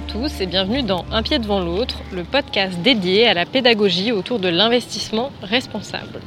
à 0.00 0.02
tous 0.02 0.40
et 0.40 0.46
bienvenue 0.46 0.82
dans 0.82 1.04
Un 1.12 1.22
pied 1.22 1.38
devant 1.38 1.60
l'autre, 1.60 1.96
le 2.10 2.24
podcast 2.24 2.78
dédié 2.78 3.26
à 3.26 3.34
la 3.34 3.44
pédagogie 3.44 4.12
autour 4.12 4.38
de 4.38 4.48
l'investissement 4.48 5.30
responsable. 5.42 6.20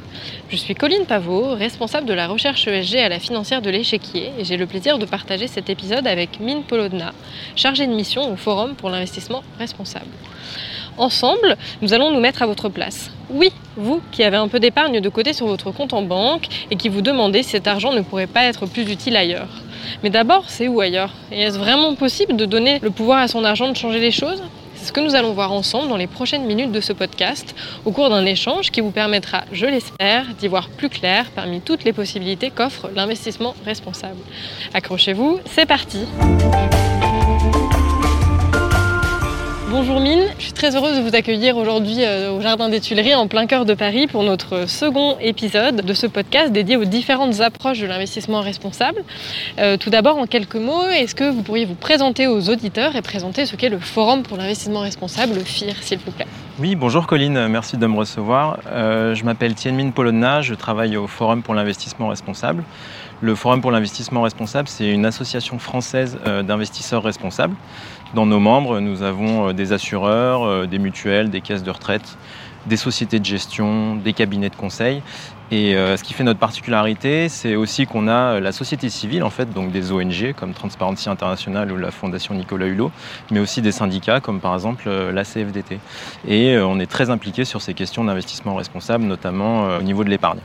Je 0.48 0.54
suis 0.54 0.76
Colline 0.76 1.06
Pavot, 1.06 1.56
responsable 1.56 2.06
de 2.06 2.12
la 2.12 2.28
recherche 2.28 2.68
ESG 2.68 2.98
à 2.98 3.08
la 3.08 3.18
financière 3.18 3.62
de 3.62 3.70
l'échiquier 3.70 4.30
et 4.38 4.44
j'ai 4.44 4.56
le 4.56 4.66
plaisir 4.66 4.98
de 4.98 5.06
partager 5.06 5.48
cet 5.48 5.70
épisode 5.70 6.06
avec 6.06 6.38
Mine 6.38 6.62
Polodna, 6.62 7.12
chargée 7.56 7.88
de 7.88 7.92
mission 7.92 8.32
au 8.32 8.36
Forum 8.36 8.76
pour 8.76 8.90
l'investissement 8.90 9.42
responsable. 9.58 10.06
Ensemble, 10.96 11.56
nous 11.82 11.92
allons 11.92 12.12
nous 12.12 12.20
mettre 12.20 12.42
à 12.42 12.46
votre 12.46 12.68
place. 12.68 13.10
Oui, 13.28 13.50
vous 13.76 14.00
qui 14.12 14.22
avez 14.22 14.36
un 14.36 14.46
peu 14.46 14.60
d'épargne 14.60 15.00
de 15.00 15.08
côté 15.08 15.32
sur 15.32 15.46
votre 15.46 15.72
compte 15.72 15.94
en 15.94 16.02
banque 16.02 16.46
et 16.70 16.76
qui 16.76 16.88
vous 16.88 17.02
demandez 17.02 17.42
si 17.42 17.50
cet 17.50 17.66
argent 17.66 17.92
ne 17.92 18.02
pourrait 18.02 18.28
pas 18.28 18.44
être 18.44 18.66
plus 18.66 18.88
utile 18.88 19.16
ailleurs. 19.16 19.64
Mais 20.02 20.10
d'abord, 20.10 20.44
c'est 20.48 20.68
où 20.68 20.80
ailleurs? 20.80 21.12
Et 21.32 21.42
est-ce 21.42 21.58
vraiment 21.58 21.94
possible 21.94 22.36
de 22.36 22.44
donner 22.44 22.78
le 22.80 22.90
pouvoir 22.90 23.18
à 23.18 23.28
son 23.28 23.44
argent 23.44 23.68
de 23.68 23.76
changer 23.76 24.00
les 24.00 24.10
choses? 24.10 24.42
C'est 24.74 24.86
ce 24.86 24.92
que 24.92 25.00
nous 25.00 25.14
allons 25.14 25.32
voir 25.32 25.52
ensemble 25.52 25.88
dans 25.88 25.96
les 25.96 26.06
prochaines 26.06 26.44
minutes 26.44 26.72
de 26.72 26.80
ce 26.80 26.92
podcast, 26.92 27.54
au 27.84 27.90
cours 27.90 28.10
d'un 28.10 28.26
échange 28.26 28.70
qui 28.70 28.80
vous 28.80 28.90
permettra, 28.90 29.44
je 29.52 29.66
l'espère, 29.66 30.26
d'y 30.38 30.48
voir 30.48 30.68
plus 30.68 30.90
clair 30.90 31.30
parmi 31.34 31.60
toutes 31.60 31.84
les 31.84 31.92
possibilités 31.92 32.50
qu'offre 32.50 32.90
l'investissement 32.94 33.54
responsable. 33.64 34.20
Accrochez-vous, 34.74 35.40
c'est 35.46 35.66
parti 35.66 36.00
Bonjour 39.76 39.98
Mine, 39.98 40.22
je 40.38 40.44
suis 40.44 40.52
très 40.52 40.76
heureuse 40.76 40.96
de 40.98 41.02
vous 41.02 41.16
accueillir 41.16 41.56
aujourd'hui 41.56 42.04
euh, 42.04 42.30
au 42.30 42.40
Jardin 42.40 42.68
des 42.68 42.80
Tuileries 42.80 43.16
en 43.16 43.26
plein 43.26 43.46
cœur 43.46 43.64
de 43.64 43.74
Paris 43.74 44.06
pour 44.06 44.22
notre 44.22 44.68
second 44.68 45.16
épisode 45.20 45.84
de 45.84 45.94
ce 45.94 46.06
podcast 46.06 46.52
dédié 46.52 46.76
aux 46.76 46.84
différentes 46.84 47.40
approches 47.40 47.80
de 47.80 47.86
l'investissement 47.86 48.40
responsable. 48.40 49.02
Euh, 49.58 49.76
tout 49.76 49.90
d'abord, 49.90 50.16
en 50.16 50.26
quelques 50.26 50.54
mots, 50.54 50.86
est-ce 50.90 51.16
que 51.16 51.28
vous 51.28 51.42
pourriez 51.42 51.64
vous 51.64 51.74
présenter 51.74 52.28
aux 52.28 52.50
auditeurs 52.50 52.94
et 52.94 53.02
présenter 53.02 53.46
ce 53.46 53.56
qu'est 53.56 53.68
le 53.68 53.80
Forum 53.80 54.22
pour 54.22 54.36
l'investissement 54.36 54.78
responsable, 54.78 55.34
le 55.34 55.40
FIR, 55.40 55.74
s'il 55.82 55.98
vous 55.98 56.12
plaît? 56.12 56.28
Oui, 56.60 56.76
bonjour 56.76 57.08
Colline, 57.08 57.48
merci 57.48 57.78
de 57.78 57.86
me 57.88 57.96
recevoir. 57.96 58.58
Euh, 58.68 59.16
je 59.16 59.24
m'appelle 59.24 59.56
Tienmine 59.56 59.92
Polonna, 59.92 60.40
je 60.40 60.54
travaille 60.54 60.96
au 60.96 61.08
Forum 61.08 61.42
pour 61.42 61.52
l'investissement 61.52 62.06
responsable. 62.06 62.62
Le 63.20 63.34
Forum 63.34 63.60
pour 63.60 63.72
l'investissement 63.72 64.22
responsable, 64.22 64.68
c'est 64.68 64.88
une 64.88 65.04
association 65.04 65.58
française 65.58 66.16
d'investisseurs 66.44 67.02
responsables. 67.02 67.56
Dans 68.14 68.26
nos 68.26 68.38
membres, 68.38 68.78
nous 68.78 69.02
avons 69.02 69.48
euh, 69.48 69.52
des 69.52 69.72
assureurs, 69.72 70.44
euh, 70.44 70.66
des 70.66 70.78
mutuelles, 70.78 71.30
des 71.30 71.40
caisses 71.40 71.64
de 71.64 71.70
retraite, 71.72 72.16
des 72.66 72.76
sociétés 72.76 73.18
de 73.18 73.24
gestion, 73.24 73.96
des 73.96 74.12
cabinets 74.12 74.50
de 74.50 74.56
conseil. 74.56 75.02
Et 75.50 75.76
euh, 75.76 75.96
ce 75.96 76.02
qui 76.02 76.14
fait 76.14 76.24
notre 76.24 76.40
particularité, 76.40 77.28
c'est 77.28 77.54
aussi 77.54 77.86
qu'on 77.86 78.08
a 78.08 78.40
la 78.40 78.50
société 78.50 78.88
civile, 78.88 79.22
en 79.22 79.30
fait, 79.30 79.52
donc 79.52 79.72
des 79.72 79.92
ONG 79.92 80.32
comme 80.34 80.54
Transparency 80.54 81.08
International 81.08 81.70
ou 81.70 81.76
la 81.76 81.90
Fondation 81.90 82.34
Nicolas 82.34 82.66
Hulot, 82.66 82.90
mais 83.30 83.40
aussi 83.40 83.60
des 83.60 83.72
syndicats 83.72 84.20
comme 84.20 84.40
par 84.40 84.54
exemple 84.54 84.88
la 84.88 85.24
CFDT. 85.24 85.78
Et 86.26 86.58
on 86.58 86.80
est 86.80 86.90
très 86.90 87.10
impliqué 87.10 87.44
sur 87.44 87.60
ces 87.60 87.74
questions 87.74 88.04
d'investissement 88.04 88.54
responsable, 88.54 89.04
notamment 89.04 89.76
au 89.78 89.82
niveau 89.82 90.02
de 90.02 90.10
l'épargne. 90.10 90.40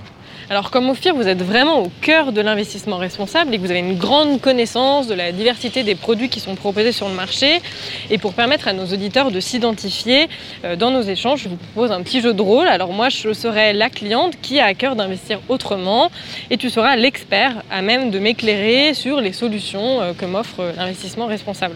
Alors 0.52 0.72
comme 0.72 0.90
OFIR, 0.90 1.14
vous 1.14 1.28
êtes 1.28 1.44
vraiment 1.44 1.84
au 1.84 1.92
cœur 2.02 2.32
de 2.32 2.42
l'investissement 2.42 2.98
responsable 2.98 3.54
et 3.54 3.58
que 3.58 3.62
vous 3.62 3.70
avez 3.70 3.82
une 3.82 4.00
grande 4.00 4.42
connaissance 4.42 5.06
de 5.06 5.14
la 5.14 5.32
diversité 5.32 5.84
des 5.84 5.94
produits 5.94 6.28
qui 6.28 6.40
sont 6.40 6.56
proposés 6.56 6.92
sur 6.92 7.08
le 7.08 7.14
marché. 7.14 7.62
Et 8.10 8.18
pour 8.18 8.34
permettre 8.34 8.68
à 8.68 8.74
nos 8.74 8.86
auditeurs 8.86 9.30
de 9.30 9.40
s'identifier 9.40 10.28
euh, 10.66 10.76
dans 10.76 10.90
nos 10.90 11.04
échanges, 11.04 11.44
je 11.44 11.50
vous 11.50 11.56
propose 11.56 11.92
un 11.92 12.02
petit 12.02 12.20
jeu 12.20 12.34
de 12.34 12.42
rôle. 12.42 12.68
Alors 12.68 12.94
moi, 12.94 13.10
je 13.10 13.32
serai 13.32 13.74
la 13.74 13.92
cliente 13.92 14.42
qui 14.42 14.60
a 14.60 14.66
à 14.66 14.74
cœur 14.74 14.96
d'investir 14.96 15.40
autrement 15.50 16.10
et 16.50 16.58
tu 16.58 16.72
seras 16.72 16.96
l'expert 16.96 17.62
à 17.70 17.84
même 17.84 18.10
de 18.10 18.18
m'éclairer 18.18 18.96
sur 18.96 19.22
les 19.22 19.34
solutions 19.34 20.02
euh, 20.02 20.14
que 20.14 20.26
m'offre 20.26 20.74
l'investissement 20.76 21.28
responsable. 21.28 21.76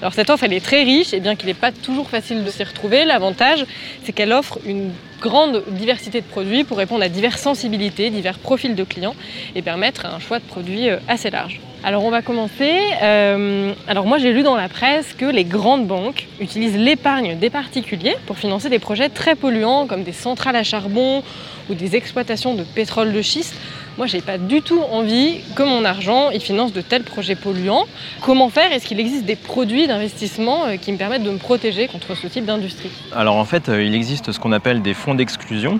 Alors 0.00 0.14
cette 0.14 0.30
offre, 0.30 0.44
elle 0.44 0.52
est 0.52 0.64
très 0.64 0.84
riche 0.84 1.12
et 1.12 1.18
bien 1.18 1.34
qu'il 1.34 1.48
n'est 1.48 1.54
pas 1.54 1.72
toujours 1.72 2.08
facile 2.08 2.44
de 2.44 2.50
s'y 2.50 2.62
retrouver, 2.62 3.04
l'avantage, 3.04 3.66
c'est 4.04 4.12
qu'elle 4.12 4.32
offre 4.32 4.60
une 4.64 4.92
grande 5.22 5.62
diversité 5.68 6.20
de 6.20 6.26
produits 6.26 6.64
pour 6.64 6.76
répondre 6.76 7.02
à 7.02 7.08
diverses 7.08 7.40
sensibilités, 7.40 8.10
divers 8.10 8.38
profils 8.38 8.74
de 8.74 8.84
clients 8.84 9.14
et 9.54 9.62
permettre 9.62 10.04
un 10.04 10.18
choix 10.18 10.38
de 10.38 10.44
produits 10.44 10.90
euh, 10.90 10.98
assez 11.08 11.30
large. 11.30 11.60
Alors 11.84 12.04
on 12.04 12.10
va 12.10 12.22
commencer. 12.22 12.78
Euh, 13.02 13.72
alors 13.88 14.06
moi 14.06 14.18
j'ai 14.18 14.32
lu 14.32 14.42
dans 14.42 14.56
la 14.56 14.68
presse 14.68 15.14
que 15.14 15.24
les 15.24 15.44
grandes 15.44 15.86
banques 15.86 16.28
utilisent 16.40 16.76
l'épargne 16.76 17.36
des 17.38 17.50
particuliers 17.50 18.16
pour 18.26 18.38
financer 18.38 18.68
des 18.68 18.78
projets 18.78 19.08
très 19.08 19.34
polluants 19.34 19.86
comme 19.86 20.04
des 20.04 20.12
centrales 20.12 20.56
à 20.56 20.62
charbon 20.62 21.22
ou 21.70 21.74
des 21.74 21.96
exploitations 21.96 22.54
de 22.54 22.62
pétrole 22.62 23.12
de 23.12 23.22
schiste 23.22 23.56
moi, 23.98 24.06
j'ai 24.06 24.20
pas 24.20 24.38
du 24.38 24.62
tout 24.62 24.80
envie 24.80 25.40
que 25.54 25.62
mon 25.62 25.84
argent 25.84 26.30
finance 26.40 26.72
de 26.72 26.80
tels 26.80 27.04
projets 27.04 27.34
polluants. 27.34 27.86
Comment 28.20 28.48
faire? 28.48 28.72
Est-ce 28.72 28.86
qu'il 28.86 29.00
existe 29.00 29.24
des 29.24 29.36
produits 29.36 29.86
d'investissement 29.86 30.66
euh, 30.66 30.76
qui 30.76 30.92
me 30.92 30.96
permettent 30.96 31.22
de 31.22 31.30
me 31.30 31.38
protéger 31.38 31.86
contre 31.88 32.16
ce 32.16 32.26
type 32.26 32.44
d'industrie? 32.44 32.90
Alors 33.14 33.36
en 33.36 33.44
fait, 33.44 33.68
euh, 33.68 33.82
il 33.82 33.94
existe 33.94 34.32
ce 34.32 34.40
qu'on 34.40 34.52
appelle 34.52 34.82
des 34.82 34.94
fonds 34.94 35.14
d'exclusion. 35.14 35.78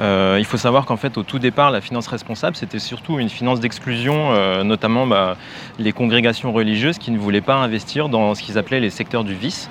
Euh, 0.00 0.36
il 0.38 0.44
faut 0.44 0.56
savoir 0.56 0.86
qu'en 0.86 0.96
fait, 0.96 1.18
au 1.18 1.22
tout 1.22 1.38
départ, 1.38 1.70
la 1.70 1.80
finance 1.80 2.06
responsable, 2.06 2.56
c'était 2.56 2.78
surtout 2.78 3.18
une 3.18 3.28
finance 3.28 3.60
d'exclusion, 3.60 4.62
notamment 4.64 5.06
bah, 5.06 5.36
les 5.78 5.92
congrégations 5.92 6.52
religieuses 6.52 6.98
qui 6.98 7.10
ne 7.10 7.18
voulaient 7.18 7.40
pas 7.40 7.56
investir 7.56 8.08
dans 8.08 8.34
ce 8.34 8.42
qu'ils 8.42 8.58
appelaient 8.58 8.80
les 8.80 8.90
secteurs 8.90 9.24
du 9.24 9.34
vice. 9.34 9.68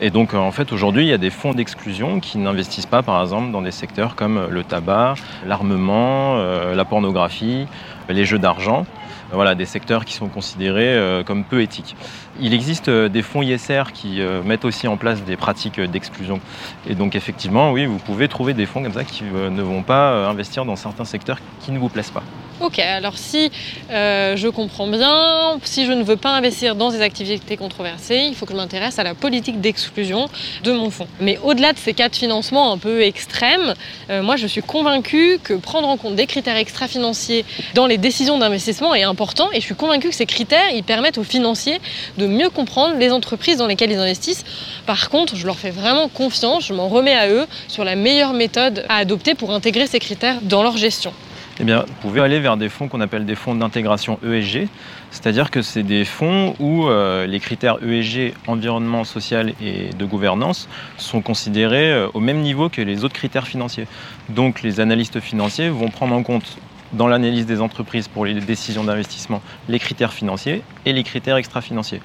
Et 0.00 0.10
donc 0.10 0.34
en 0.34 0.50
fait 0.50 0.72
aujourd'hui 0.72 1.04
il 1.04 1.08
y 1.08 1.12
a 1.12 1.18
des 1.18 1.30
fonds 1.30 1.52
d'exclusion 1.52 2.18
qui 2.18 2.38
n'investissent 2.38 2.86
pas 2.86 3.02
par 3.02 3.22
exemple 3.22 3.52
dans 3.52 3.62
des 3.62 3.70
secteurs 3.70 4.16
comme 4.16 4.48
le 4.50 4.64
tabac, 4.64 5.14
l'armement, 5.46 6.36
la 6.36 6.84
pornographie, 6.84 7.66
les 8.08 8.24
jeux 8.24 8.40
d'argent. 8.40 8.86
Voilà, 9.34 9.54
des 9.54 9.66
secteurs 9.66 10.04
qui 10.04 10.14
sont 10.14 10.28
considérés 10.28 10.94
euh, 10.94 11.22
comme 11.24 11.44
peu 11.44 11.60
éthiques. 11.60 11.96
Il 12.40 12.54
existe 12.54 12.88
euh, 12.88 13.08
des 13.08 13.22
fonds 13.22 13.42
ISR 13.42 13.84
qui 13.92 14.20
euh, 14.20 14.42
mettent 14.42 14.64
aussi 14.64 14.86
en 14.88 14.96
place 14.96 15.22
des 15.24 15.36
pratiques 15.36 15.80
d'exclusion. 15.80 16.40
Et 16.86 16.94
donc 16.94 17.14
effectivement, 17.16 17.72
oui, 17.72 17.86
vous 17.86 17.98
pouvez 17.98 18.28
trouver 18.28 18.54
des 18.54 18.66
fonds 18.66 18.82
comme 18.82 18.92
ça 18.92 19.04
qui 19.04 19.24
ne 19.24 19.62
vont 19.62 19.82
pas 19.82 20.28
investir 20.28 20.64
dans 20.64 20.76
certains 20.76 21.04
secteurs 21.04 21.38
qui 21.60 21.72
ne 21.72 21.78
vous 21.78 21.88
plaisent 21.88 22.10
pas. 22.10 22.22
Ok, 22.60 22.78
alors 22.78 23.18
si 23.18 23.50
euh, 23.90 24.36
je 24.36 24.46
comprends 24.46 24.86
bien, 24.86 25.58
si 25.64 25.86
je 25.86 25.92
ne 25.92 26.04
veux 26.04 26.16
pas 26.16 26.30
investir 26.30 26.76
dans 26.76 26.92
des 26.92 27.02
activités 27.02 27.56
controversées, 27.56 28.26
il 28.28 28.36
faut 28.36 28.46
que 28.46 28.52
je 28.52 28.56
m'intéresse 28.56 29.00
à 29.00 29.02
la 29.02 29.14
politique 29.14 29.60
d'exclusion 29.60 30.28
de 30.62 30.70
mon 30.70 30.88
fonds. 30.88 31.08
Mais 31.20 31.36
au-delà 31.42 31.72
de 31.72 31.78
ces 31.78 31.94
cas 31.94 32.08
de 32.08 32.14
financement 32.14 32.70
un 32.70 32.78
peu 32.78 33.02
extrêmes, 33.02 33.74
euh, 34.08 34.22
moi 34.22 34.36
je 34.36 34.46
suis 34.46 34.62
convaincue 34.62 35.40
que 35.42 35.54
prendre 35.54 35.88
en 35.88 35.96
compte 35.96 36.14
des 36.14 36.26
critères 36.26 36.56
extra-financiers 36.56 37.44
dans 37.74 37.88
les 37.88 37.98
décisions 37.98 38.38
d'investissement 38.38 38.94
est 38.94 39.02
important 39.02 39.50
et 39.52 39.56
je 39.56 39.64
suis 39.64 39.74
convaincue 39.74 40.10
que 40.10 40.14
ces 40.14 40.26
critères 40.26 40.70
ils 40.72 40.84
permettent 40.84 41.18
aux 41.18 41.24
financiers 41.24 41.80
de 42.18 42.28
mieux 42.28 42.50
comprendre 42.50 42.94
les 42.96 43.10
entreprises 43.10 43.56
dans 43.56 43.66
lesquelles 43.66 43.90
ils 43.90 43.98
investissent. 43.98 44.44
Par 44.86 45.10
contre, 45.10 45.34
je 45.34 45.44
leur 45.44 45.58
fais 45.58 45.72
vraiment 45.72 46.08
confiance, 46.08 46.66
je 46.66 46.72
m'en 46.72 46.86
remets 46.86 47.16
à 47.16 47.28
eux 47.28 47.46
sur 47.66 47.82
la 47.82 47.96
meilleure 47.96 48.32
méthode 48.32 48.84
à 48.88 48.98
adopter 48.98 49.34
pour 49.34 49.50
intégrer 49.50 49.88
ces 49.88 49.98
critères 49.98 50.38
dans 50.42 50.62
leur 50.62 50.76
gestion 50.76 51.12
eh 51.60 51.64
bien, 51.64 51.84
vous 51.86 51.94
pouvez 52.00 52.20
aller 52.20 52.40
vers 52.40 52.56
des 52.56 52.68
fonds 52.68 52.88
qu'on 52.88 53.00
appelle 53.00 53.26
des 53.26 53.36
fonds 53.36 53.54
d'intégration 53.54 54.18
ESG, 54.24 54.66
c'est-à-dire 55.12 55.52
que 55.52 55.62
c'est 55.62 55.84
des 55.84 56.04
fonds 56.04 56.56
où 56.58 56.88
euh, 56.88 57.26
les 57.26 57.38
critères 57.38 57.78
ESG, 57.80 58.34
environnement, 58.48 59.04
social 59.04 59.52
et 59.62 59.90
de 59.96 60.04
gouvernance, 60.04 60.68
sont 60.96 61.20
considérés 61.20 61.92
euh, 61.92 62.08
au 62.12 62.18
même 62.18 62.40
niveau 62.40 62.68
que 62.68 62.82
les 62.82 63.04
autres 63.04 63.14
critères 63.14 63.46
financiers. 63.46 63.86
Donc 64.30 64.62
les 64.62 64.80
analystes 64.80 65.20
financiers 65.20 65.68
vont 65.68 65.90
prendre 65.90 66.14
en 66.14 66.24
compte 66.24 66.58
dans 66.94 67.06
l'analyse 67.06 67.46
des 67.46 67.60
entreprises 67.60 68.08
pour 68.08 68.24
les 68.24 68.34
décisions 68.34 68.84
d'investissement 68.84 69.42
les 69.68 69.78
critères 69.78 70.12
financiers 70.12 70.62
et 70.86 70.92
les 70.92 71.02
critères 71.02 71.36
extra-financiers. 71.36 72.00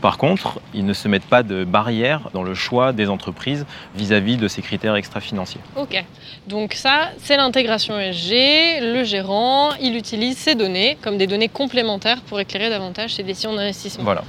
Par 0.00 0.18
contre, 0.18 0.60
ils 0.74 0.84
ne 0.84 0.92
se 0.92 1.08
mettent 1.08 1.24
pas 1.24 1.42
de 1.42 1.64
barrière 1.64 2.28
dans 2.34 2.42
le 2.42 2.54
choix 2.54 2.92
des 2.92 3.08
entreprises 3.08 3.64
vis-à-vis 3.96 4.36
de 4.36 4.48
ces 4.48 4.60
critères 4.60 4.96
extra-financiers. 4.96 5.62
Ok, 5.76 6.04
donc 6.46 6.74
ça, 6.74 7.10
c'est 7.18 7.38
l'intégration 7.38 7.98
ESG. 7.98 8.82
Le 8.82 9.02
gérant, 9.04 9.70
il 9.80 9.96
utilise 9.96 10.36
ces 10.36 10.54
données 10.54 10.98
comme 11.00 11.16
des 11.16 11.26
données 11.26 11.48
complémentaires 11.48 12.20
pour 12.20 12.38
éclairer 12.38 12.68
davantage 12.68 13.14
ses 13.14 13.22
décisions 13.22 13.54
d'investissement. 13.54 14.04
Voilà. 14.04 14.24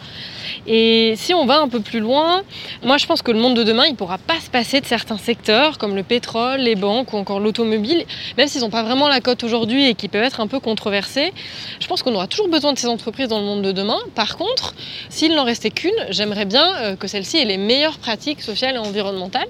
Et 0.67 1.15
si 1.17 1.33
on 1.33 1.45
va 1.45 1.59
un 1.59 1.67
peu 1.67 1.79
plus 1.79 1.99
loin, 1.99 2.41
moi 2.83 2.97
je 2.97 3.05
pense 3.05 3.21
que 3.21 3.31
le 3.31 3.39
monde 3.39 3.55
de 3.55 3.63
demain, 3.63 3.85
il 3.85 3.91
ne 3.91 3.97
pourra 3.97 4.17
pas 4.17 4.39
se 4.39 4.49
passer 4.49 4.79
de 4.79 4.85
certains 4.85 5.17
secteurs 5.17 5.77
comme 5.77 5.95
le 5.95 6.03
pétrole, 6.03 6.59
les 6.61 6.75
banques 6.75 7.13
ou 7.13 7.17
encore 7.17 7.39
l'automobile, 7.39 8.05
même 8.37 8.47
s'ils 8.47 8.61
n'ont 8.61 8.69
pas 8.69 8.83
vraiment 8.83 9.07
la 9.07 9.19
cote 9.19 9.43
aujourd'hui 9.43 9.89
et 9.89 9.93
qui 10.05 10.09
peuvent 10.09 10.23
être 10.23 10.39
un 10.39 10.45
peu 10.45 10.59
controversés. 10.59 11.33
Je 11.79 11.87
pense 11.87 12.03
qu'on 12.03 12.13
aura 12.13 12.27
toujours 12.27 12.47
besoin 12.47 12.73
de 12.73 12.77
ces 12.77 12.85
entreprises 12.87 13.27
dans 13.27 13.39
le 13.39 13.45
monde 13.45 13.63
de 13.63 13.71
demain. 13.71 13.97
Par 14.13 14.37
contre, 14.37 14.75
s'il 15.09 15.33
n'en 15.33 15.43
restait 15.43 15.71
qu'une, 15.71 15.99
j'aimerais 16.11 16.45
bien 16.45 16.75
euh, 16.75 16.95
que 16.95 17.07
celle-ci 17.07 17.37
ait 17.37 17.45
les 17.45 17.57
meilleures 17.57 17.97
pratiques 17.97 18.43
sociales 18.43 18.75
et 18.75 18.77
environnementales. 18.77 19.47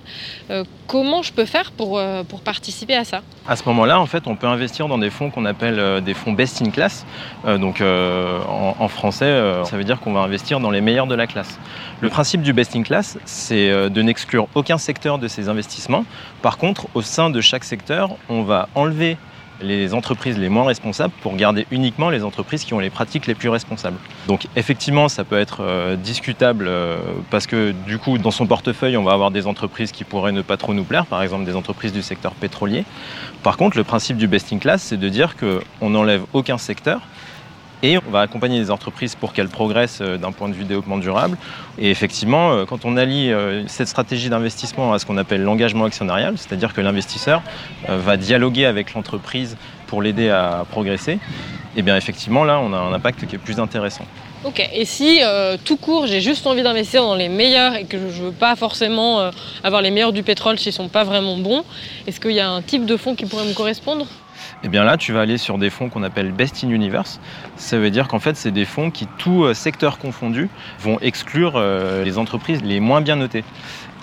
Euh, 0.51 0.63
comment 0.87 1.23
je 1.23 1.33
peux 1.33 1.43
faire 1.43 1.73
pour, 1.73 1.97
euh, 1.97 2.23
pour 2.23 2.39
participer 2.39 2.95
à 2.95 3.03
ça? 3.03 3.21
À 3.49 3.57
ce 3.57 3.63
moment-là, 3.65 3.99
en 3.99 4.05
fait, 4.05 4.27
on 4.27 4.37
peut 4.37 4.47
investir 4.47 4.87
dans 4.87 4.97
des 4.97 5.09
fonds 5.09 5.29
qu'on 5.29 5.43
appelle 5.43 6.01
des 6.01 6.13
fonds 6.13 6.31
best 6.31 6.61
in 6.61 6.69
class. 6.69 7.05
donc 7.45 7.81
en, 7.81 8.75
en, 8.79 8.87
français, 8.87 9.31
ça 9.65 9.77
veut 9.77 9.83
dire 9.83 9.99
qu'on 9.99 10.13
va 10.13 10.21
investir 10.21 10.59
dans 10.59 10.71
les 10.71 10.81
meilleurs 10.81 11.05
de 11.05 11.15
la 11.15 11.27
classe. 11.27 11.59
Le 12.01 12.09
principe 12.09 12.41
du 12.41 12.53
best 12.53 12.75
in 12.75 12.81
class, 12.81 13.19
c'est 13.25 13.69
de 13.89 14.01
n'exclure 14.01 14.47
aucun 14.55 14.79
secteur 14.79 15.19
de 15.19 15.27
ses 15.27 15.47
investissements. 15.47 16.05
Par 16.41 16.57
contre, 16.57 16.87
au 16.95 17.03
sein 17.03 17.29
de 17.29 17.39
chaque 17.41 17.65
secteur, 17.65 18.15
on 18.29 18.41
va 18.41 18.67
enlever 18.73 19.17
les 19.61 19.93
entreprises 19.93 20.37
les 20.37 20.49
moins 20.49 20.65
responsables 20.65 21.13
pour 21.21 21.35
garder 21.35 21.65
uniquement 21.71 22.09
les 22.09 22.23
entreprises 22.23 22.63
qui 22.63 22.73
ont 22.73 22.79
les 22.79 22.89
pratiques 22.89 23.27
les 23.27 23.35
plus 23.35 23.49
responsables. 23.49 23.97
Donc 24.27 24.47
effectivement, 24.55 25.07
ça 25.09 25.23
peut 25.23 25.37
être 25.37 25.61
euh, 25.61 25.95
discutable 25.95 26.65
euh, 26.67 26.97
parce 27.31 27.47
que 27.47 27.73
du 27.85 27.97
coup, 27.97 28.17
dans 28.17 28.31
son 28.31 28.47
portefeuille, 28.47 28.97
on 28.97 29.03
va 29.03 29.13
avoir 29.13 29.31
des 29.31 29.47
entreprises 29.47 29.91
qui 29.91 30.03
pourraient 30.03 30.31
ne 30.31 30.41
pas 30.41 30.57
trop 30.57 30.73
nous 30.73 30.83
plaire, 30.83 31.05
par 31.05 31.21
exemple 31.21 31.45
des 31.45 31.55
entreprises 31.55 31.93
du 31.93 32.01
secteur 32.01 32.33
pétrolier. 32.33 32.83
Par 33.43 33.57
contre, 33.57 33.77
le 33.77 33.83
principe 33.83 34.17
du 34.17 34.27
best 34.27 34.51
in 34.53 34.59
class, 34.59 34.81
c'est 34.81 34.97
de 34.97 35.09
dire 35.09 35.35
qu'on 35.37 35.89
n'enlève 35.89 36.23
aucun 36.33 36.57
secteur 36.57 37.01
et 37.83 37.97
on 37.97 38.11
va 38.11 38.21
accompagner 38.21 38.59
les 38.59 38.71
entreprises 38.71 39.15
pour 39.15 39.33
qu'elles 39.33 39.49
progressent 39.49 40.01
euh, 40.01 40.17
d'un 40.17 40.31
point 40.31 40.49
de 40.49 40.53
vue 40.53 40.63
développement 40.63 40.97
durable. 40.97 41.37
Et 41.77 41.89
effectivement, 41.89 42.51
euh, 42.51 42.65
quand 42.65 42.85
on 42.85 42.97
allie 42.97 43.31
euh, 43.31 43.63
cette 43.67 43.87
stratégie 43.87 44.29
d'investissement 44.29 44.93
à 44.93 44.99
ce 44.99 45.05
qu'on 45.05 45.17
appelle 45.17 45.43
l'engagement 45.43 45.85
actionnarial, 45.85 46.37
c'est-à-dire 46.37 46.73
que 46.73 46.81
l'investisseur 46.81 47.41
va 47.87 48.17
dialoguer 48.17 48.65
avec 48.65 48.93
l'entreprise 48.93 49.57
pour 49.87 50.01
l'aider 50.01 50.29
à 50.29 50.65
progresser, 50.69 51.13
et 51.13 51.19
eh 51.77 51.81
bien 51.81 51.95
effectivement 51.97 52.43
là, 52.43 52.59
on 52.59 52.73
a 52.73 52.77
un 52.77 52.93
impact 52.93 53.25
qui 53.27 53.35
est 53.35 53.39
plus 53.39 53.59
intéressant. 53.59 54.05
Ok, 54.43 54.67
et 54.73 54.85
si 54.85 55.21
tout 55.65 55.77
court, 55.77 56.07
j'ai 56.07 56.21
juste 56.21 56.47
envie 56.47 56.63
d'investir 56.63 57.03
dans 57.03 57.15
les 57.15 57.29
meilleurs 57.29 57.75
et 57.75 57.85
que 57.85 57.97
je 57.97 58.21
ne 58.21 58.27
veux 58.27 58.31
pas 58.31 58.55
forcément 58.55 59.29
avoir 59.63 59.81
les 59.81 59.91
meilleurs 59.91 60.13
du 60.13 60.23
pétrole 60.23 60.57
s'ils 60.57 60.71
ne 60.71 60.75
sont 60.75 60.87
pas 60.87 61.03
vraiment 61.03 61.37
bons, 61.37 61.63
est-ce 62.07 62.19
qu'il 62.19 62.31
y 62.31 62.39
a 62.39 62.49
un 62.49 62.61
type 62.61 62.85
de 62.85 62.97
fonds 62.97 63.15
qui 63.15 63.25
pourrait 63.25 63.45
me 63.45 63.53
correspondre? 63.53 64.07
Et 64.63 64.65
eh 64.65 64.69
bien 64.69 64.83
là, 64.83 64.97
tu 64.97 65.11
vas 65.11 65.21
aller 65.21 65.37
sur 65.37 65.57
des 65.57 65.69
fonds 65.69 65.89
qu'on 65.89 66.03
appelle 66.03 66.31
Best 66.31 66.63
in 66.63 66.69
Universe. 66.69 67.19
Ça 67.55 67.77
veut 67.77 67.91
dire 67.91 68.07
qu'en 68.07 68.19
fait, 68.19 68.35
c'est 68.35 68.51
des 68.51 68.65
fonds 68.65 68.91
qui, 68.91 69.07
tout 69.17 69.43
euh, 69.43 69.53
secteur 69.53 69.97
confondu, 69.97 70.49
vont 70.79 70.99
exclure 71.01 71.53
euh, 71.55 72.03
les 72.03 72.17
entreprises 72.17 72.63
les 72.63 72.79
moins 72.79 73.01
bien 73.01 73.15
notées. 73.15 73.43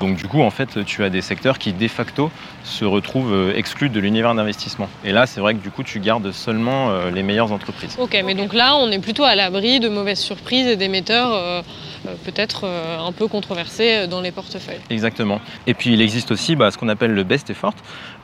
Donc 0.02 0.16
du 0.16 0.26
coup, 0.26 0.42
en 0.42 0.50
fait, 0.50 0.84
tu 0.84 1.04
as 1.04 1.10
des 1.10 1.22
secteurs 1.22 1.58
qui 1.58 1.72
de 1.72 1.88
facto 1.88 2.30
se 2.64 2.84
retrouvent 2.84 3.32
euh, 3.32 3.56
exclus 3.56 3.88
de 3.88 4.00
l'univers 4.00 4.34
d'investissement. 4.34 4.88
Et 5.04 5.12
là, 5.12 5.26
c'est 5.26 5.40
vrai 5.40 5.54
que 5.54 5.60
du 5.60 5.70
coup, 5.70 5.82
tu 5.82 6.00
gardes 6.00 6.32
seulement 6.32 6.90
les 7.14 7.22
meilleures 7.22 7.52
entreprises. 7.52 7.96
Ok, 7.98 8.20
mais 8.24 8.34
donc 8.34 8.52
là, 8.52 8.74
on 8.76 8.90
est 8.90 8.98
plutôt 8.98 9.24
à 9.24 9.34
l'abri 9.36 9.80
de 9.80 9.88
mauvaises 9.88 10.20
surprises 10.20 10.66
et 10.66 10.76
d'émetteurs 10.76 11.62
euh, 12.08 12.14
peut-être 12.24 12.62
euh, 12.64 12.98
un 12.98 13.12
peu 13.12 13.28
controversé 13.28 14.08
dans 14.08 14.20
les 14.20 14.32
portefeuilles. 14.32 14.80
Exactement. 14.90 15.40
Et 15.66 15.74
puis 15.74 15.92
il 15.92 16.00
existe 16.00 16.32
aussi 16.32 16.56
bah, 16.56 16.70
ce 16.70 16.78
qu'on 16.78 16.88
appelle 16.88 17.12
le 17.12 17.22
best 17.22 17.48
effort, 17.50 17.74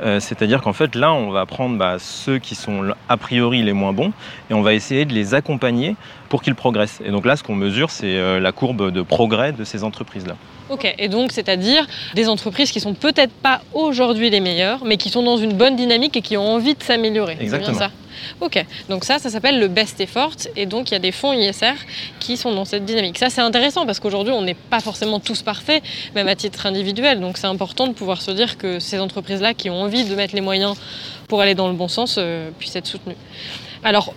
euh, 0.01 0.19
c'est-à-dire 0.19 0.63
qu'en 0.63 0.73
fait 0.73 0.97
là 0.97 1.13
on 1.13 1.31
va 1.31 1.47
prendre 1.47 1.79
bah, 1.79 1.97
ceux 2.01 2.39
qui 2.39 2.57
sont 2.57 2.93
a 3.09 3.17
priori 3.17 3.63
les 3.63 3.73
moins 3.73 3.93
bons 3.93 4.13
et 4.51 4.55
on 4.55 4.63
va 4.63 4.75
essayer 4.75 5.05
de 5.05 5.13
les 5.13 5.35
accompagner 5.35 5.95
pour 6.29 6.43
qu'ils 6.43 6.57
progressent. 6.57 7.01
Et 7.05 7.11
donc 7.11 7.25
là 7.25 7.37
ce 7.37 7.45
qu'on 7.45 7.55
mesure 7.55 7.91
c'est 7.91 8.41
la 8.41 8.53
courbe 8.53 8.91
de 8.91 9.03
progrès 9.03 9.53
de 9.53 9.63
ces 9.65 9.85
entreprises-là. 9.85 10.35
Ok, 10.71 10.95
et 10.99 11.09
donc 11.09 11.33
c'est-à-dire 11.33 11.87
des 12.15 12.29
entreprises 12.29 12.71
qui 12.71 12.81
sont 12.81 12.95
peut-être 12.95 13.33
pas 13.33 13.63
aujourd'hui 13.73 14.31
les 14.31 14.41
meilleures, 14.41 14.85
mais 14.85 14.97
qui 14.97 15.09
sont 15.09 15.23
dans 15.23 15.37
une 15.37 15.55
bonne 15.55 15.77
dynamique 15.77 16.17
et 16.17 16.23
qui 16.23 16.37
ont 16.37 16.55
envie 16.55 16.75
de 16.75 16.83
s'améliorer. 16.83 17.37
Exactement. 17.41 17.79
ça 17.79 17.91
Ok, 18.41 18.65
donc 18.89 19.05
ça, 19.05 19.19
ça 19.19 19.31
s'appelle 19.31 19.59
le 19.61 19.69
best 19.69 20.01
effort, 20.01 20.33
et 20.57 20.67
donc 20.67 20.91
il 20.91 20.95
y 20.95 20.97
a 20.97 21.01
des 21.01 21.13
fonds 21.13 21.33
ISR 21.33 21.75
qui 22.19 22.37
sont 22.37 22.53
dans 22.53 22.65
cette 22.65 22.85
dynamique. 22.85 23.19
Ça, 23.19 23.31
c'est 23.31 23.41
intéressant 23.41 23.87
parce 23.87 24.01
qu'aujourd'hui, 24.01 24.33
on 24.33 24.43
n'est 24.43 24.55
pas 24.55 24.81
forcément 24.81 25.21
tous 25.21 25.43
parfaits, 25.43 25.83
même 26.15 26.29
à 26.29 26.35
titre 26.35 26.67
individuel. 26.67 27.21
Donc 27.21 27.39
c'est 27.39 27.47
important 27.47 27.87
de 27.87 27.93
pouvoir 27.93 28.21
se 28.21 28.31
dire 28.31 28.59
que 28.59 28.79
ces 28.79 28.99
entreprises-là 28.99 29.55
qui 29.55 29.71
ont 29.71 29.81
envie 29.81 30.05
de 30.05 30.15
mettre 30.15 30.35
les 30.35 30.41
moyens 30.41 30.77
pour 31.29 31.41
aller 31.41 31.55
dans 31.55 31.69
le 31.69 31.75
bon 31.75 31.89
sens 31.89 32.17
euh, 32.19 32.51
puissent 32.59 32.77
être 32.77 32.87
soutenues. 32.87 33.17
Alors, 33.85 34.13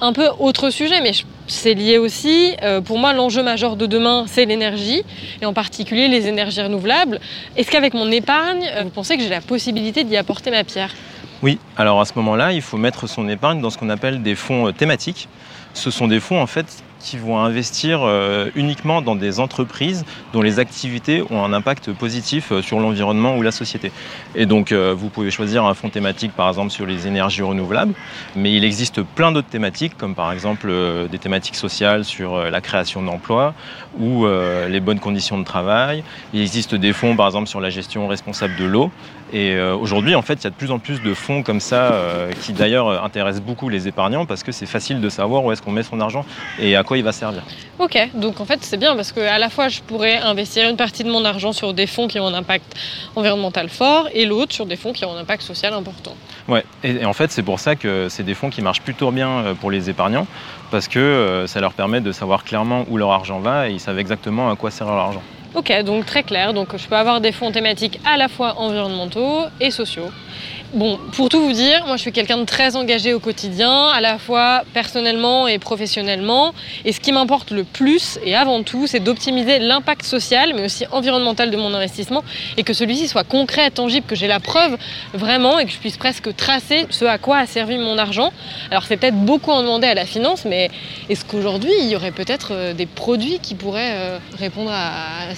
un 0.00 0.12
peu 0.12 0.28
autre 0.38 0.70
sujet, 0.70 1.00
mais 1.00 1.12
c'est 1.46 1.74
lié 1.74 1.98
aussi. 1.98 2.54
Euh, 2.62 2.80
pour 2.80 2.98
moi, 2.98 3.12
l'enjeu 3.12 3.42
majeur 3.42 3.76
de 3.76 3.86
demain, 3.86 4.24
c'est 4.26 4.44
l'énergie, 4.44 5.02
et 5.40 5.46
en 5.46 5.52
particulier 5.52 6.08
les 6.08 6.26
énergies 6.26 6.62
renouvelables. 6.62 7.20
Est-ce 7.56 7.70
qu'avec 7.70 7.94
mon 7.94 8.10
épargne, 8.10 8.64
euh, 8.74 8.82
vous 8.84 8.90
pensez 8.90 9.16
que 9.16 9.22
j'ai 9.22 9.28
la 9.28 9.40
possibilité 9.40 10.04
d'y 10.04 10.16
apporter 10.16 10.50
ma 10.50 10.64
pierre? 10.64 10.94
Oui, 11.42 11.58
alors 11.76 12.00
à 12.00 12.04
ce 12.04 12.12
moment-là, 12.16 12.52
il 12.52 12.62
faut 12.62 12.76
mettre 12.76 13.06
son 13.06 13.28
épargne 13.28 13.60
dans 13.60 13.70
ce 13.70 13.78
qu'on 13.78 13.90
appelle 13.90 14.22
des 14.22 14.34
fonds 14.34 14.68
euh, 14.68 14.72
thématiques. 14.72 15.28
Ce 15.74 15.90
sont 15.90 16.08
des 16.08 16.20
fonds 16.20 16.40
en 16.40 16.46
fait 16.46 16.82
qui 17.00 17.16
vont 17.16 17.38
investir 17.38 18.00
euh, 18.02 18.50
uniquement 18.54 19.02
dans 19.02 19.16
des 19.16 19.40
entreprises 19.40 20.04
dont 20.32 20.42
les 20.42 20.58
activités 20.58 21.24
ont 21.30 21.42
un 21.42 21.52
impact 21.52 21.92
positif 21.92 22.52
euh, 22.52 22.62
sur 22.62 22.78
l'environnement 22.78 23.36
ou 23.36 23.42
la 23.42 23.50
société. 23.50 23.90
Et 24.34 24.46
donc, 24.46 24.70
euh, 24.70 24.94
vous 24.96 25.08
pouvez 25.08 25.30
choisir 25.30 25.64
un 25.64 25.74
fonds 25.74 25.88
thématique, 25.88 26.32
par 26.32 26.48
exemple, 26.48 26.70
sur 26.70 26.86
les 26.86 27.06
énergies 27.06 27.42
renouvelables, 27.42 27.94
mais 28.36 28.52
il 28.52 28.64
existe 28.64 29.02
plein 29.02 29.32
d'autres 29.32 29.48
thématiques, 29.48 29.96
comme 29.96 30.14
par 30.14 30.30
exemple 30.30 30.70
des 31.10 31.18
thématiques 31.18 31.56
sociales 31.56 32.04
sur 32.04 32.36
la 32.38 32.60
création 32.60 33.02
d'emplois 33.02 33.54
ou 33.98 34.26
les 34.68 34.80
bonnes 34.80 35.00
conditions 35.00 35.38
de 35.38 35.44
travail. 35.44 36.04
Il 36.34 36.42
existe 36.42 36.74
des 36.74 36.92
fonds, 36.92 37.16
par 37.16 37.26
exemple, 37.26 37.48
sur 37.48 37.60
la 37.60 37.70
gestion 37.70 38.06
responsable 38.06 38.56
de 38.56 38.64
l'eau. 38.64 38.90
Et 39.32 39.58
aujourd'hui, 39.60 40.14
en 40.14 40.22
fait, 40.22 40.34
il 40.34 40.44
y 40.44 40.46
a 40.48 40.50
de 40.50 40.56
plus 40.56 40.70
en 40.70 40.78
plus 40.78 41.00
de 41.00 41.14
fonds 41.14 41.42
comme 41.42 41.60
ça 41.60 41.94
qui 42.42 42.52
d'ailleurs 42.52 43.02
intéressent 43.02 43.42
beaucoup 43.42 43.68
les 43.68 43.88
épargnants 43.88 44.26
parce 44.26 44.42
que 44.42 44.52
c'est 44.52 44.66
facile 44.66 45.00
de 45.00 45.08
savoir 45.08 45.44
où 45.44 45.52
est-ce 45.52 45.62
qu'on 45.62 45.72
met 45.72 45.82
son 45.82 46.00
argent 46.00 46.24
et 46.58 46.76
à 46.76 46.82
il 46.98 47.04
va 47.04 47.12
servir. 47.12 47.42
Ok, 47.78 47.98
donc 48.14 48.40
en 48.40 48.44
fait 48.44 48.60
c'est 48.62 48.76
bien 48.76 48.94
parce 48.96 49.12
que 49.12 49.20
à 49.20 49.38
la 49.38 49.48
fois 49.48 49.68
je 49.68 49.80
pourrais 49.80 50.18
investir 50.18 50.68
une 50.68 50.76
partie 50.76 51.04
de 51.04 51.10
mon 51.10 51.24
argent 51.24 51.52
sur 51.52 51.72
des 51.74 51.86
fonds 51.86 52.08
qui 52.08 52.18
ont 52.20 52.26
un 52.26 52.34
impact 52.34 52.74
environnemental 53.16 53.68
fort 53.68 54.08
et 54.12 54.26
l'autre 54.26 54.52
sur 54.52 54.66
des 54.66 54.76
fonds 54.76 54.92
qui 54.92 55.04
ont 55.04 55.16
un 55.16 55.20
impact 55.20 55.42
social 55.42 55.72
important. 55.72 56.14
Ouais, 56.48 56.64
et, 56.84 57.04
en 57.04 57.12
fait 57.12 57.30
c'est 57.30 57.42
pour 57.42 57.58
ça 57.58 57.76
que 57.76 58.08
c'est 58.08 58.24
des 58.24 58.34
fonds 58.34 58.50
qui 58.50 58.62
marchent 58.62 58.82
plutôt 58.82 59.10
bien 59.10 59.28
euh, 59.28 59.54
pour 59.54 59.70
les 59.70 59.88
épargnants 59.88 60.26
parce 60.70 60.88
que 60.88 60.98
euh, 60.98 61.46
ça 61.46 61.60
leur 61.60 61.72
permet 61.72 62.00
de 62.00 62.12
savoir 62.12 62.44
clairement 62.44 62.84
où 62.88 62.96
leur 62.96 63.10
argent 63.10 63.40
va 63.40 63.68
et 63.68 63.72
ils 63.72 63.80
savent 63.80 63.98
exactement 63.98 64.50
à 64.50 64.56
quoi 64.56 64.70
sert 64.70 64.86
leur 64.86 64.96
argent. 64.96 65.22
Ok, 65.52 65.72
donc 65.82 66.06
très 66.06 66.22
clair. 66.22 66.54
Donc 66.54 66.76
je 66.76 66.86
peux 66.86 66.96
avoir 66.96 67.20
des 67.20 67.32
fonds 67.32 67.50
thématiques 67.50 67.98
à 68.04 68.16
la 68.16 68.28
fois 68.28 68.58
environnementaux 68.58 69.46
et 69.60 69.72
sociaux. 69.72 70.10
Bon, 70.72 71.00
pour 71.16 71.28
tout 71.28 71.40
vous 71.40 71.52
dire, 71.52 71.84
moi 71.88 71.96
je 71.96 72.02
suis 72.02 72.12
quelqu'un 72.12 72.38
de 72.38 72.44
très 72.44 72.76
engagé 72.76 73.12
au 73.12 73.18
quotidien, 73.18 73.88
à 73.88 74.00
la 74.00 74.18
fois 74.18 74.62
personnellement 74.72 75.48
et 75.48 75.58
professionnellement. 75.58 76.54
Et 76.84 76.92
ce 76.92 77.00
qui 77.00 77.10
m'importe 77.10 77.50
le 77.50 77.64
plus 77.64 78.20
et 78.24 78.36
avant 78.36 78.62
tout, 78.62 78.86
c'est 78.86 79.00
d'optimiser 79.00 79.58
l'impact 79.58 80.04
social, 80.04 80.52
mais 80.54 80.66
aussi 80.66 80.86
environnemental 80.92 81.50
de 81.50 81.56
mon 81.56 81.74
investissement 81.74 82.22
et 82.56 82.62
que 82.62 82.72
celui-ci 82.72 83.08
soit 83.08 83.24
concret, 83.24 83.72
tangible, 83.72 84.06
que 84.06 84.14
j'ai 84.14 84.28
la 84.28 84.38
preuve 84.38 84.76
vraiment 85.12 85.58
et 85.58 85.64
que 85.64 85.72
je 85.72 85.78
puisse 85.78 85.96
presque 85.96 86.36
tracer 86.36 86.86
ce 86.90 87.04
à 87.04 87.18
quoi 87.18 87.38
a 87.38 87.46
servi 87.46 87.76
mon 87.76 87.98
argent. 87.98 88.32
Alors 88.70 88.84
c'est 88.84 88.96
peut-être 88.96 89.16
beaucoup 89.16 89.50
en 89.50 89.62
demander 89.62 89.88
à 89.88 89.94
la 89.94 90.06
finance, 90.06 90.44
mais 90.44 90.70
est-ce 91.08 91.24
qu'aujourd'hui 91.24 91.72
il 91.80 91.88
y 91.88 91.96
aurait 91.96 92.12
peut-être 92.12 92.50
euh, 92.52 92.74
des 92.74 92.86
produits 92.86 93.40
qui 93.42 93.56
pourraient 93.56 93.94
euh, 93.96 94.18
répondre 94.38 94.70
à 94.70 95.34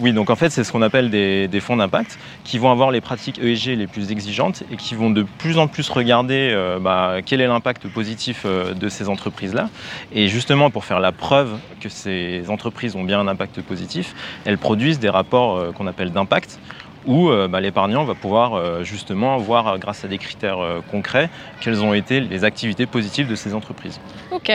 oui, 0.00 0.12
donc 0.12 0.28
en 0.28 0.34
fait, 0.34 0.50
c'est 0.50 0.64
ce 0.64 0.72
qu'on 0.72 0.82
appelle 0.82 1.08
des, 1.08 1.60
fonds 1.60 1.76
d'impact 1.76 2.18
qui 2.42 2.58
vont 2.58 2.70
avoir 2.70 2.90
les 2.90 3.00
pratiques 3.00 3.38
ESG 3.38 3.76
les 3.76 3.86
plus 3.86 4.10
exigeantes 4.10 4.64
et 4.72 4.76
qui 4.76 4.94
vont 4.94 5.10
de 5.10 5.22
plus 5.22 5.56
en 5.56 5.68
plus 5.68 5.88
regarder 5.88 6.50
euh, 6.52 6.80
bah, 6.80 7.18
quel 7.24 7.40
est 7.40 7.46
l'impact 7.46 7.86
positif 7.88 8.42
euh, 8.44 8.74
de 8.74 8.88
ces 8.88 9.08
entreprises-là. 9.08 9.70
Et 10.12 10.26
justement, 10.26 10.70
pour 10.70 10.84
faire 10.84 10.98
la 10.98 11.12
preuve 11.12 11.58
que 11.80 11.88
ces 11.88 12.50
entreprises 12.50 12.96
ont 12.96 13.04
bien 13.04 13.20
un 13.20 13.28
impact 13.28 13.60
positif, 13.62 14.14
elles 14.44 14.58
produisent 14.58 14.98
des 14.98 15.10
rapports 15.10 15.58
euh, 15.58 15.70
qu'on 15.70 15.86
appelle 15.86 16.10
d'impact 16.10 16.58
où 17.06 17.30
bah, 17.48 17.60
l'épargnant 17.60 18.04
va 18.04 18.14
pouvoir 18.14 18.84
justement 18.84 19.36
voir, 19.38 19.78
grâce 19.78 20.04
à 20.04 20.08
des 20.08 20.18
critères 20.18 20.58
concrets, 20.90 21.30
quelles 21.60 21.82
ont 21.82 21.94
été 21.94 22.20
les 22.20 22.44
activités 22.44 22.86
positives 22.86 23.28
de 23.28 23.34
ces 23.34 23.54
entreprises. 23.54 24.00
Ok. 24.30 24.50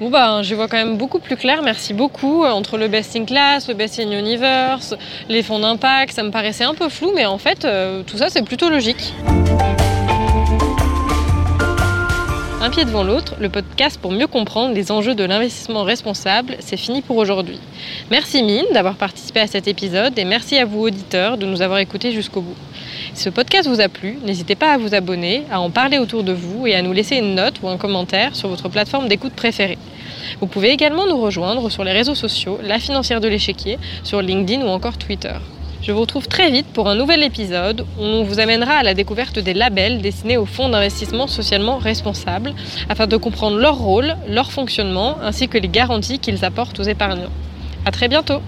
Bon 0.00 0.10
bah 0.10 0.42
je 0.42 0.54
vois 0.54 0.68
quand 0.68 0.76
même 0.76 0.96
beaucoup 0.96 1.18
plus 1.18 1.36
clair, 1.36 1.62
merci 1.62 1.94
beaucoup. 1.94 2.44
Euh, 2.44 2.50
entre 2.50 2.78
le 2.78 2.88
best 2.88 3.16
in 3.16 3.24
class, 3.24 3.68
le 3.68 3.74
best 3.74 3.98
in 3.98 4.10
universe, 4.10 4.94
les 5.28 5.42
fonds 5.42 5.58
d'impact, 5.58 6.12
ça 6.12 6.22
me 6.22 6.30
paraissait 6.30 6.64
un 6.64 6.74
peu 6.74 6.88
flou, 6.88 7.12
mais 7.14 7.26
en 7.26 7.38
fait 7.38 7.64
euh, 7.64 8.02
tout 8.02 8.16
ça 8.16 8.28
c'est 8.28 8.42
plutôt 8.42 8.68
logique. 8.68 9.12
Un 12.66 12.70
pied 12.70 12.84
devant 12.84 13.04
l'autre, 13.04 13.36
le 13.38 13.48
podcast 13.48 13.96
pour 13.96 14.10
mieux 14.10 14.26
comprendre 14.26 14.74
les 14.74 14.90
enjeux 14.90 15.14
de 15.14 15.22
l'investissement 15.22 15.84
responsable, 15.84 16.56
c'est 16.58 16.76
fini 16.76 17.00
pour 17.00 17.16
aujourd'hui. 17.16 17.60
Merci 18.10 18.42
Mine 18.42 18.64
d'avoir 18.74 18.96
participé 18.96 19.38
à 19.38 19.46
cet 19.46 19.68
épisode 19.68 20.18
et 20.18 20.24
merci 20.24 20.58
à 20.58 20.64
vous 20.64 20.80
auditeurs 20.80 21.38
de 21.38 21.46
nous 21.46 21.62
avoir 21.62 21.78
écoutés 21.78 22.10
jusqu'au 22.10 22.40
bout. 22.40 22.56
Si 23.14 23.22
ce 23.22 23.30
podcast 23.30 23.68
vous 23.68 23.80
a 23.80 23.88
plu, 23.88 24.18
n'hésitez 24.24 24.56
pas 24.56 24.72
à 24.72 24.78
vous 24.78 24.96
abonner, 24.96 25.44
à 25.48 25.60
en 25.60 25.70
parler 25.70 25.98
autour 25.98 26.24
de 26.24 26.32
vous 26.32 26.66
et 26.66 26.74
à 26.74 26.82
nous 26.82 26.92
laisser 26.92 27.18
une 27.18 27.36
note 27.36 27.60
ou 27.62 27.68
un 27.68 27.76
commentaire 27.76 28.34
sur 28.34 28.48
votre 28.48 28.68
plateforme 28.68 29.06
d'écoute 29.06 29.34
préférée. 29.34 29.78
Vous 30.40 30.48
pouvez 30.48 30.70
également 30.70 31.06
nous 31.06 31.20
rejoindre 31.20 31.70
sur 31.70 31.84
les 31.84 31.92
réseaux 31.92 32.16
sociaux, 32.16 32.58
La 32.64 32.80
Financière 32.80 33.20
de 33.20 33.28
l'Échiquier, 33.28 33.78
sur 34.02 34.20
LinkedIn 34.20 34.66
ou 34.66 34.70
encore 34.70 34.98
Twitter. 34.98 35.36
Je 35.86 35.92
vous 35.92 36.00
retrouve 36.00 36.26
très 36.26 36.50
vite 36.50 36.66
pour 36.72 36.88
un 36.88 36.96
nouvel 36.96 37.22
épisode 37.22 37.86
où 37.96 38.02
on 38.02 38.24
vous 38.24 38.40
amènera 38.40 38.72
à 38.72 38.82
la 38.82 38.92
découverte 38.92 39.38
des 39.38 39.54
labels 39.54 40.02
destinés 40.02 40.36
aux 40.36 40.44
fonds 40.44 40.68
d'investissement 40.68 41.28
socialement 41.28 41.78
responsables 41.78 42.54
afin 42.88 43.06
de 43.06 43.16
comprendre 43.16 43.56
leur 43.56 43.76
rôle, 43.76 44.16
leur 44.28 44.50
fonctionnement 44.50 45.16
ainsi 45.22 45.46
que 45.46 45.58
les 45.58 45.68
garanties 45.68 46.18
qu'ils 46.18 46.44
apportent 46.44 46.80
aux 46.80 46.82
épargnants. 46.82 47.30
A 47.84 47.92
très 47.92 48.08
bientôt 48.08 48.42